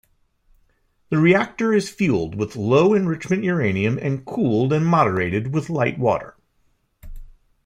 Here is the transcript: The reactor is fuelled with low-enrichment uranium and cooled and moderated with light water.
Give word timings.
The 1.11 1.19
reactor 1.19 1.73
is 1.75 1.91
fuelled 1.91 2.33
with 2.33 2.55
low-enrichment 2.55 3.43
uranium 3.43 3.99
and 4.01 4.25
cooled 4.25 4.73
and 4.73 4.83
moderated 4.83 5.53
with 5.53 5.69
light 5.69 5.99
water. 5.99 6.35